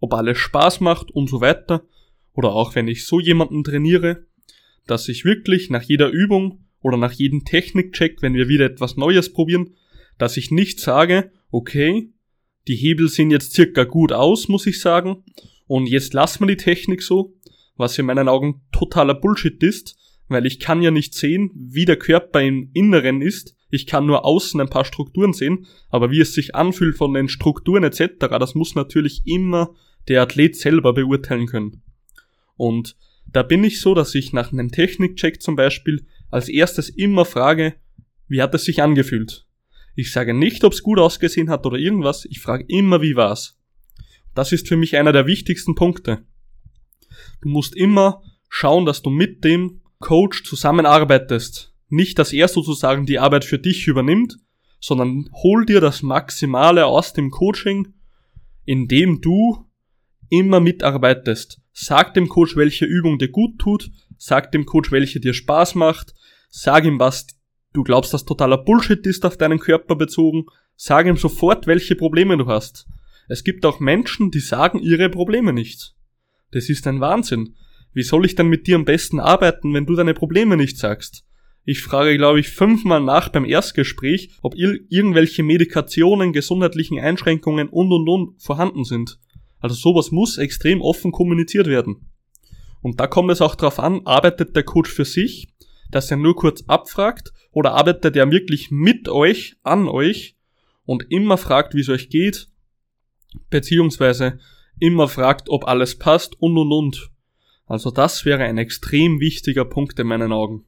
ob 0.00 0.14
alles 0.14 0.36
Spaß 0.36 0.80
macht 0.80 1.12
und 1.12 1.30
so 1.30 1.40
weiter. 1.40 1.84
Oder 2.32 2.54
auch 2.54 2.74
wenn 2.74 2.88
ich 2.88 3.06
so 3.06 3.20
jemanden 3.20 3.62
trainiere, 3.62 4.26
dass 4.88 5.08
ich 5.08 5.24
wirklich 5.24 5.70
nach 5.70 5.82
jeder 5.84 6.08
Übung 6.08 6.64
oder 6.80 6.96
nach 6.96 7.12
jedem 7.12 7.44
Technikcheck, 7.44 8.20
wenn 8.20 8.34
wir 8.34 8.48
wieder 8.48 8.66
etwas 8.66 8.96
Neues 8.96 9.32
probieren, 9.32 9.76
dass 10.18 10.36
ich 10.36 10.50
nicht 10.50 10.80
sage, 10.80 11.30
okay, 11.52 12.12
die 12.66 12.74
Hebel 12.74 13.08
sehen 13.08 13.30
jetzt 13.30 13.52
circa 13.52 13.84
gut 13.84 14.10
aus, 14.10 14.48
muss 14.48 14.66
ich 14.66 14.80
sagen, 14.80 15.22
und 15.68 15.86
jetzt 15.86 16.14
lassen 16.14 16.40
wir 16.40 16.56
die 16.56 16.64
Technik 16.64 17.00
so, 17.00 17.36
was 17.76 17.96
in 17.96 18.06
meinen 18.06 18.28
Augen 18.28 18.62
totaler 18.72 19.14
Bullshit 19.14 19.62
ist, 19.62 19.96
weil 20.28 20.46
ich 20.46 20.60
kann 20.60 20.82
ja 20.82 20.90
nicht 20.90 21.14
sehen, 21.14 21.50
wie 21.54 21.84
der 21.84 21.96
Körper 21.96 22.42
im 22.42 22.70
Inneren 22.74 23.22
ist, 23.22 23.56
ich 23.70 23.86
kann 23.86 24.06
nur 24.06 24.24
außen 24.24 24.60
ein 24.60 24.70
paar 24.70 24.84
Strukturen 24.84 25.32
sehen, 25.32 25.66
aber 25.90 26.10
wie 26.10 26.20
es 26.20 26.32
sich 26.32 26.54
anfühlt 26.54 26.96
von 26.96 27.12
den 27.14 27.28
Strukturen 27.28 27.84
etc., 27.84 28.14
das 28.38 28.54
muss 28.54 28.74
natürlich 28.74 29.22
immer 29.26 29.74
der 30.08 30.22
Athlet 30.22 30.56
selber 30.56 30.94
beurteilen 30.94 31.46
können. 31.46 31.82
Und 32.56 32.96
da 33.30 33.42
bin 33.42 33.62
ich 33.62 33.80
so, 33.80 33.94
dass 33.94 34.14
ich 34.14 34.32
nach 34.32 34.52
einem 34.52 34.70
Technikcheck 34.70 35.42
zum 35.42 35.54
Beispiel 35.54 36.06
als 36.30 36.48
erstes 36.48 36.88
immer 36.88 37.24
frage, 37.24 37.74
wie 38.26 38.40
hat 38.40 38.54
es 38.54 38.64
sich 38.64 38.82
angefühlt? 38.82 39.46
Ich 39.94 40.12
sage 40.12 40.32
nicht, 40.32 40.64
ob 40.64 40.72
es 40.72 40.82
gut 40.82 40.98
ausgesehen 40.98 41.50
hat 41.50 41.66
oder 41.66 41.76
irgendwas, 41.76 42.24
ich 42.24 42.40
frage 42.40 42.64
immer, 42.68 43.02
wie 43.02 43.16
war's. 43.16 43.58
Das 44.34 44.52
ist 44.52 44.68
für 44.68 44.76
mich 44.76 44.96
einer 44.96 45.12
der 45.12 45.26
wichtigsten 45.26 45.74
Punkte. 45.74 46.24
Du 47.42 47.48
musst 47.48 47.74
immer 47.74 48.22
schauen, 48.48 48.86
dass 48.86 49.02
du 49.02 49.10
mit 49.10 49.44
dem 49.44 49.80
Coach 50.00 50.44
zusammenarbeitest. 50.44 51.74
Nicht, 51.88 52.18
dass 52.18 52.32
er 52.32 52.48
sozusagen 52.48 53.06
die 53.06 53.18
Arbeit 53.18 53.44
für 53.44 53.58
dich 53.58 53.86
übernimmt, 53.86 54.36
sondern 54.80 55.28
hol 55.42 55.66
dir 55.66 55.80
das 55.80 56.02
Maximale 56.02 56.86
aus 56.86 57.12
dem 57.12 57.30
Coaching, 57.30 57.94
indem 58.64 59.20
du 59.20 59.64
immer 60.28 60.60
mitarbeitest. 60.60 61.60
Sag 61.72 62.14
dem 62.14 62.28
Coach, 62.28 62.56
welche 62.56 62.84
Übung 62.84 63.18
dir 63.18 63.28
gut 63.28 63.58
tut, 63.58 63.90
sag 64.16 64.52
dem 64.52 64.66
Coach, 64.66 64.92
welche 64.92 65.20
dir 65.20 65.32
Spaß 65.32 65.74
macht, 65.74 66.14
sag 66.50 66.84
ihm, 66.84 66.98
was 67.00 67.26
du 67.72 67.82
glaubst, 67.82 68.12
dass 68.12 68.24
totaler 68.24 68.58
Bullshit 68.58 69.06
ist 69.06 69.24
auf 69.24 69.36
deinen 69.36 69.58
Körper 69.58 69.96
bezogen, 69.96 70.46
sag 70.76 71.06
ihm 71.06 71.16
sofort, 71.16 71.66
welche 71.66 71.96
Probleme 71.96 72.36
du 72.36 72.46
hast. 72.46 72.86
Es 73.28 73.44
gibt 73.44 73.64
auch 73.66 73.80
Menschen, 73.80 74.30
die 74.30 74.40
sagen 74.40 74.78
ihre 74.78 75.08
Probleme 75.08 75.52
nicht. 75.52 75.94
Das 76.50 76.68
ist 76.68 76.86
ein 76.86 77.00
Wahnsinn. 77.00 77.56
Wie 77.98 78.04
soll 78.04 78.26
ich 78.26 78.36
dann 78.36 78.46
mit 78.46 78.68
dir 78.68 78.76
am 78.76 78.84
besten 78.84 79.18
arbeiten, 79.18 79.74
wenn 79.74 79.84
du 79.84 79.96
deine 79.96 80.14
Probleme 80.14 80.56
nicht 80.56 80.78
sagst? 80.78 81.24
Ich 81.64 81.82
frage, 81.82 82.16
glaube 82.16 82.38
ich, 82.38 82.48
fünfmal 82.48 83.00
nach 83.00 83.28
beim 83.28 83.44
Erstgespräch, 83.44 84.30
ob 84.40 84.54
ir 84.54 84.78
irgendwelche 84.88 85.42
Medikationen, 85.42 86.32
gesundheitlichen 86.32 87.00
Einschränkungen 87.00 87.68
und 87.68 87.90
und 87.90 88.08
und 88.08 88.40
vorhanden 88.40 88.84
sind. 88.84 89.18
Also 89.58 89.74
sowas 89.74 90.12
muss 90.12 90.38
extrem 90.38 90.80
offen 90.80 91.10
kommuniziert 91.10 91.66
werden. 91.66 92.12
Und 92.82 93.00
da 93.00 93.08
kommt 93.08 93.32
es 93.32 93.40
auch 93.40 93.56
darauf 93.56 93.80
an, 93.80 94.02
arbeitet 94.06 94.54
der 94.54 94.62
Coach 94.62 94.92
für 94.92 95.04
sich, 95.04 95.48
dass 95.90 96.08
er 96.12 96.18
nur 96.18 96.36
kurz 96.36 96.62
abfragt, 96.68 97.32
oder 97.50 97.72
arbeitet 97.72 98.14
er 98.14 98.30
wirklich 98.30 98.70
mit 98.70 99.08
euch, 99.08 99.56
an 99.64 99.88
euch 99.88 100.36
und 100.84 101.10
immer 101.10 101.36
fragt, 101.36 101.74
wie 101.74 101.80
es 101.80 101.88
euch 101.88 102.10
geht, 102.10 102.46
beziehungsweise 103.50 104.38
immer 104.78 105.08
fragt, 105.08 105.50
ob 105.50 105.66
alles 105.66 105.98
passt 105.98 106.40
und 106.40 106.56
und 106.56 106.70
und. 106.70 107.10
Also 107.68 107.90
das 107.90 108.24
wäre 108.24 108.44
ein 108.44 108.58
extrem 108.58 109.20
wichtiger 109.20 109.64
Punkt 109.64 109.98
in 109.98 110.06
meinen 110.06 110.32
Augen. 110.32 110.64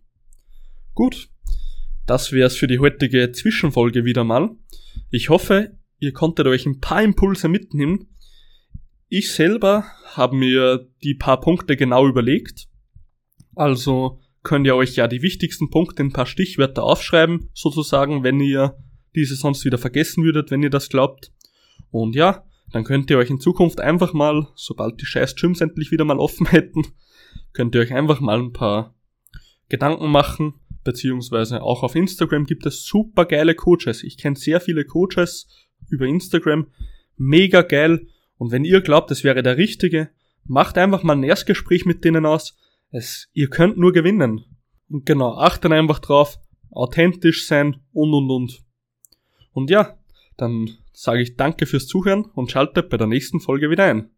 Gut, 0.94 1.30
das 2.06 2.30
wäre 2.32 2.46
es 2.46 2.56
für 2.56 2.66
die 2.66 2.78
heutige 2.78 3.32
Zwischenfolge 3.32 4.04
wieder 4.04 4.22
mal. 4.22 4.50
Ich 5.10 5.30
hoffe, 5.30 5.76
ihr 5.98 6.12
konntet 6.12 6.46
euch 6.46 6.66
ein 6.66 6.80
paar 6.80 7.02
Impulse 7.02 7.48
mitnehmen, 7.48 8.06
ich 9.12 9.32
selber 9.32 9.86
habe 10.14 10.36
mir 10.36 10.88
die 11.02 11.14
paar 11.14 11.40
Punkte 11.40 11.76
genau 11.76 12.06
überlegt. 12.06 12.68
Also 13.56 14.20
könnt 14.44 14.66
ihr 14.68 14.76
euch 14.76 14.94
ja 14.94 15.08
die 15.08 15.20
wichtigsten 15.20 15.68
Punkte 15.68 16.02
in 16.02 16.08
ein 16.08 16.12
paar 16.12 16.26
Stichwörter 16.26 16.84
aufschreiben, 16.84 17.50
sozusagen, 17.52 18.22
wenn 18.22 18.38
ihr 18.38 18.78
diese 19.16 19.34
sonst 19.34 19.64
wieder 19.64 19.78
vergessen 19.78 20.22
würdet, 20.22 20.52
wenn 20.52 20.62
ihr 20.62 20.70
das 20.70 20.88
glaubt. 20.88 21.32
Und 21.90 22.14
ja, 22.14 22.46
dann 22.72 22.84
könnt 22.84 23.10
ihr 23.10 23.18
euch 23.18 23.30
in 23.30 23.40
Zukunft 23.40 23.80
einfach 23.80 24.12
mal, 24.12 24.48
sobald 24.54 25.00
die 25.00 25.06
scheiß 25.06 25.36
Gyms 25.36 25.60
endlich 25.60 25.90
wieder 25.90 26.04
mal 26.04 26.18
offen 26.18 26.46
hätten, 26.50 26.82
könnt 27.52 27.74
ihr 27.74 27.80
euch 27.80 27.92
einfach 27.92 28.20
mal 28.20 28.38
ein 28.38 28.52
paar 28.52 28.94
Gedanken 29.68 30.10
machen, 30.10 30.54
beziehungsweise 30.84 31.62
auch 31.62 31.82
auf 31.82 31.94
Instagram 31.94 32.44
gibt 32.44 32.66
es 32.66 32.84
super 32.84 33.24
geile 33.24 33.54
Coaches. 33.54 34.02
Ich 34.02 34.18
kenne 34.18 34.36
sehr 34.36 34.60
viele 34.60 34.84
Coaches 34.84 35.48
über 35.88 36.06
Instagram, 36.06 36.68
mega 37.16 37.62
geil. 37.62 38.06
Und 38.36 38.52
wenn 38.52 38.64
ihr 38.64 38.80
glaubt, 38.80 39.10
das 39.10 39.24
wäre 39.24 39.42
der 39.42 39.56
richtige, 39.56 40.10
macht 40.44 40.78
einfach 40.78 41.02
mal 41.02 41.16
ein 41.16 41.22
Erstgespräch 41.22 41.84
mit 41.84 42.04
denen 42.04 42.26
aus. 42.26 42.58
Es, 42.90 43.28
ihr 43.32 43.48
könnt 43.48 43.76
nur 43.76 43.92
gewinnen. 43.92 44.44
Und 44.88 45.06
genau, 45.06 45.36
achtet 45.36 45.70
einfach 45.72 46.00
drauf, 46.00 46.38
authentisch 46.70 47.46
sein 47.46 47.76
und 47.92 48.12
und 48.12 48.30
und. 48.30 48.64
Und 49.52 49.70
ja, 49.70 49.98
dann 50.36 50.78
sage 51.00 51.22
ich 51.22 51.36
danke 51.36 51.64
fürs 51.64 51.86
Zuhören 51.86 52.26
und 52.26 52.50
schalte 52.50 52.82
bei 52.82 52.98
der 52.98 53.06
nächsten 53.06 53.40
Folge 53.40 53.70
wieder 53.70 53.84
ein. 53.84 54.10